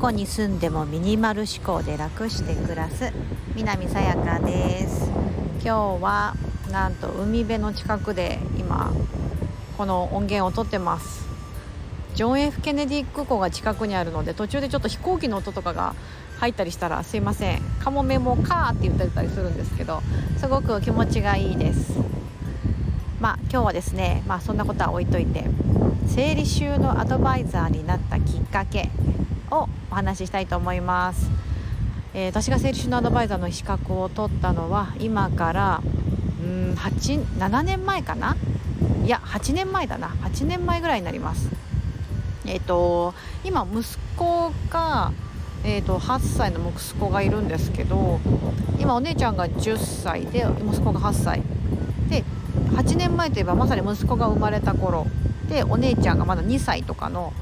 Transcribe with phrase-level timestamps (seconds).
[0.00, 3.12] こに住んでもミニマル思考で楽して暮らす
[3.54, 5.10] 南さやかです。
[5.62, 6.34] 今日は
[6.72, 8.94] なんと海辺の近くで今
[9.76, 11.28] この音源を撮ってます。
[12.14, 15.94] ジョン・ F・ ケネディ空港が近くにあるので途中でちょっと飛行機の音とかが
[16.38, 17.60] 入ったりしたらすいません。
[17.80, 20.00] カモメもカーって言ってたりするんですけど
[20.38, 21.92] すごく気持ちがいいです。
[23.20, 25.44] まあ今日はですねまあそんなことは置いといて
[26.10, 28.90] 整理収納アドバイザーになったきっかけ
[29.50, 31.30] をお話ししたいと思います、
[32.14, 35.82] えー、私が整理収納アドバイザーの資格を取ったのは今から
[36.42, 38.36] うん7年前かな？
[39.04, 40.08] いや8年前だな。
[40.08, 41.48] 8年前ぐらいになります。
[42.44, 45.12] えっ、ー、と今息子が
[45.62, 48.18] えーと、8歳の息子がいるんですけど
[48.78, 51.42] 今お姉ちゃんが10歳で息子が8歳。
[52.08, 52.24] で
[52.70, 55.06] 8年前といえばまさに息子が生まれた頃
[55.50, 57.32] でお姉ちゃんがまだ2歳とかの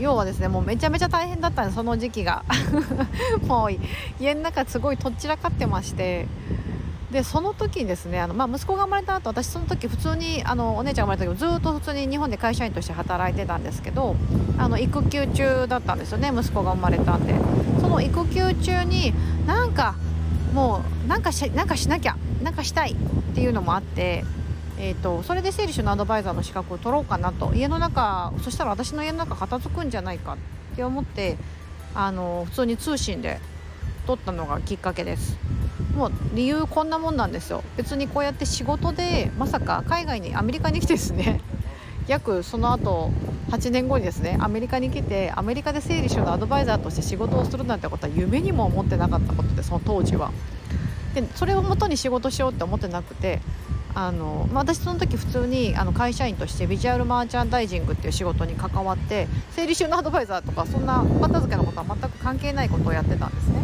[0.00, 2.44] 要はですねもうめちゃめちゃ大変だったんですその時期が。
[3.46, 3.70] もう
[4.18, 6.26] 家の中すごいとっちらかってまして。
[7.12, 14.14] でその時にですねあの、まあ、息子が生まれた後私その時普通にあのお姉ちゃんが生まれた時ずっと普通に日本で会社員として働いてたんですけど
[14.58, 17.34] あの育休中だったんですよね息子が生まれたんで。
[17.80, 19.12] その育休中に
[19.44, 19.96] なんか
[20.54, 24.24] もうなんかしなんかしなきゃなんかしたいっていうのもあって。
[24.82, 27.52] えーと、それで整理収納アドバイザーの資格を取ろうかなと。
[27.54, 30.38] 家の中そしたら私の家の中片付くんじゃないか
[30.72, 31.36] って思って
[31.94, 33.40] あの普通に通信で
[34.06, 35.36] 取ったのがきっかけです。
[35.94, 37.62] もう理由こんなもんなんですよ。
[37.76, 41.42] 別にこうやって仕事でまさか海外にアメリカに来てですね
[42.08, 43.10] 約その後
[43.50, 50.30] 8年後にですねアメリカに来てアメリカで整理収納アドバイザーとして仕事をするなんてことは夢にも思ってなかったことでその当時は。
[51.14, 53.40] でそれをもとに仕事しようって思ってなくて
[53.94, 63.60] あの、まあ、私その時普通にあの会社員としてビジュアルマーチャンダイジングっていう仕事に関わって整理収納アドバイザーとかそんな片付けのことは全く関係ないことをやってたんですね。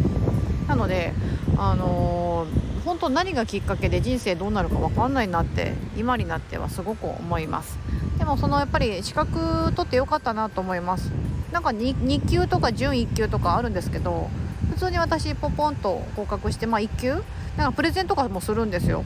[0.69, 1.13] なので
[1.57, 2.47] あの、
[2.85, 7.79] 本当何がきっかけで人生どうなるか分かんないなって今になってはすごく思います。
[8.19, 11.11] でもそのやっぱり資格取ってよかったなと思います。
[11.53, 14.29] なんか 2, 2級とか準1級とかあるんですけど
[14.73, 17.23] 普通に私ポポンと合格してまあ1級
[17.57, 19.05] なんかプレゼントとかもするんですよ。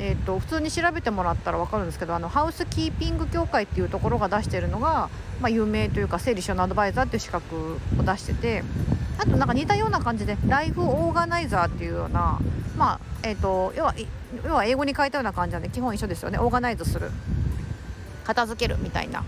[0.00, 5.08] えーと、普通に調べてもらったら分かるんですけどあのハウスキーピング協会っていうところが出してるのが、
[5.40, 8.64] まあ、有名というか整理収納アドバイザーっていう資格を出してて
[9.18, 12.40] あとなんか似たような感じでライフオーガナイザーっていうような、
[12.76, 13.94] まあえーと、要は
[14.44, 16.38] 要は英語に書いたような感じなんで基本一緒ですよね。
[16.38, 17.10] オーガナイズする。
[18.24, 19.24] 片付けるみたいな。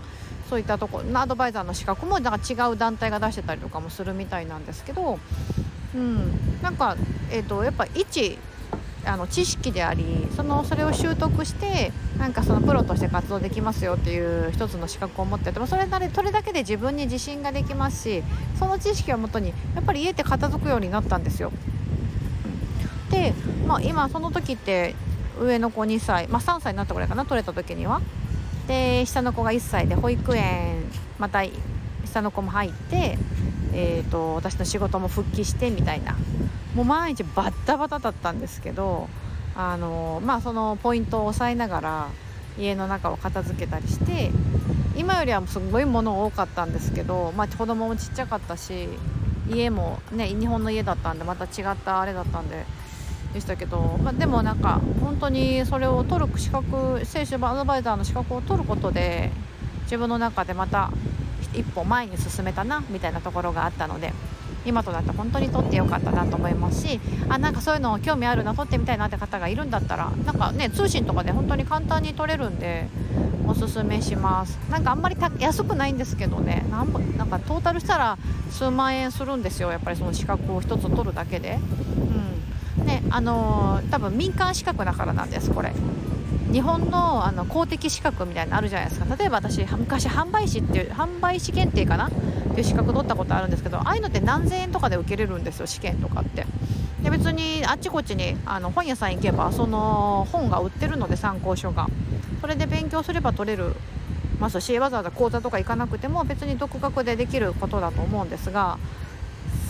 [0.49, 5.19] そういったところのアドバイザーの資格もなんか違う団体が出してたりとかもするみたいなんですけど、
[5.95, 6.95] うん、なんか、
[7.31, 8.37] えーとやっぱ一
[9.07, 18.23] あの知識でありそのそれを習得してなんかそのプロとして活動できますよっていう一つの資格を持っててもそれなりそれだけで自分に自信ができますし
[18.59, 21.51] その知識をもとにやっぱり家って片付くようになったんですよ。
[23.09, 23.33] で、
[23.65, 24.93] まあ、今その時って
[25.39, 28.01] 上の子2歳、まあ、3歳になったぐらいかな取れた時には。
[28.67, 30.83] で下の子が1歳で保育園
[31.17, 31.41] また
[32.03, 33.17] 下の子も入って、
[33.71, 36.17] えーと私の仕事も復帰してみたいな
[36.75, 39.07] もう毎日バッタバタだったんですけど
[39.55, 42.07] あのまあそのポイントを押さえながら
[42.59, 44.31] 家の中を片付けたりして
[44.95, 48.89] 今よりはすごいもの多かったんですけど、まあ、子供もちっちゃかったし
[49.49, 52.65] 家もね日本の家だったんでまた違ったあれだったんで
[53.33, 59.31] でしたけど、まあ、でもなんか本当にそれを取る資格聖書アドバイザーの資格を取ることで
[59.83, 60.91] 自分の中でまた
[61.53, 64.13] 一歩前に進めたなみたいなところがあったので
[64.67, 72.89] 今となって本当に撮ってよかったなと思いますしあなんかそういうの興味あるな撮ってみたいなって方がいるんだったらなんかね通信とかで本当に簡単に撮れるんで
[73.47, 74.59] おすすめします。
[74.69, 78.17] なんかあんまり安くないんですけどねなんなんかトータルしたら
[78.51, 79.71] 数万円するんですよ。
[79.71, 81.57] やっぱりその資格を1つ取るだけで。
[82.77, 82.85] うん。
[82.85, 85.71] ねあのー、多分民間資格だからなんですこれ。
[86.51, 89.15] 日本のあの公的資格みたいなのあるじゃないですか。
[89.15, 92.09] 例えば私昔販売士っていう販売士検定かな
[92.61, 96.45] いう資格取ったことあるんですけどああいうのって何千円とかで受けれるんですよ試験とかって。
[97.03, 101.87] で別にあっちこっちにあの本屋さん行けばその本が売ってるので参考書が。
[102.41, 103.75] それで勉強すれば取れる
[104.39, 108.77] ますしわざわざ講座とか行かなくても別に独学でできることだと思うんですが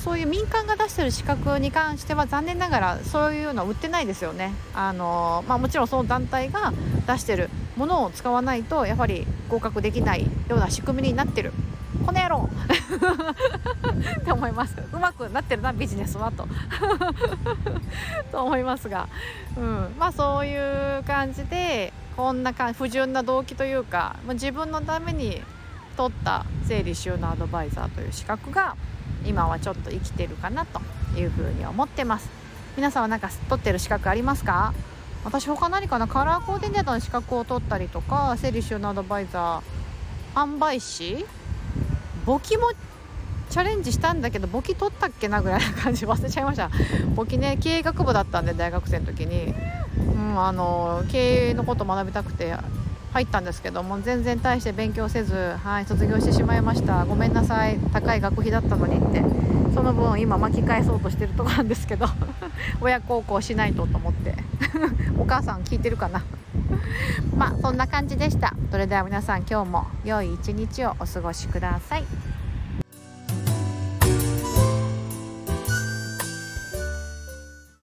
[0.03, 4.53] そういう民間が出してる資格に関しては残念ながらそういうのは売ってないですよね。
[4.73, 6.71] あの、まあ、もちろんその団体が
[7.05, 11.51] 出してるものを使わないとやはり合格できないような仕組みになってる。
[12.05, 12.36] この野郎
[14.19, 14.75] って思います。
[14.93, 16.47] うまくなってるなビジネスはと。
[18.31, 19.07] と思いますが、
[19.55, 25.41] うん、まあそういう感じでこんなか不純な動機というか自分のために
[25.95, 28.75] 取った整理収納アドバイザーという資格が
[29.25, 30.81] 今はちょっと生きてるかなと
[31.17, 32.29] いうふうに思ってます。
[32.75, 34.73] 皆さんは何か取ってる資格ありますか？
[35.25, 36.07] 私他何かな？
[36.07, 41.25] カラーコーディネーターの資格を取ったりとか整理収納アドバイザー販売士？
[42.25, 42.71] 簿記も
[43.57, 46.69] チャレンジしたんだけど簿記取ったっけなぐらいな感じ忘れちゃいました。
[47.15, 49.55] 簿記ね経営学部だったんで大学生の時に、
[50.13, 52.53] うん、あの経営のこと学びたくて
[53.13, 57.03] 入ったんですけども全然大して勉強せず、はい、卒業してしまいました。
[57.05, 57.79] ごめんなさい。
[57.91, 59.23] 高い学費だったのにって。
[59.73, 62.05] その分今巻き返そうとしてるとこなんですけど。
[62.79, 64.35] 親孝行しないとと思って。
[65.17, 66.21] お母さん聞いてるかな？
[67.35, 68.53] まあそんな感じでした。
[68.69, 72.03] それでは皆さん今日も良い一日をお過ごしください。